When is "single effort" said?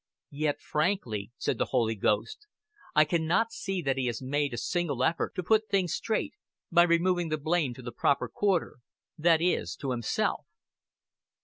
4.57-5.35